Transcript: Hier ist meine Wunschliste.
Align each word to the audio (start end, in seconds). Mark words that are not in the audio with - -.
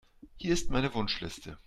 Hier 0.37 0.51
ist 0.53 0.71
meine 0.71 0.95
Wunschliste. 0.95 1.59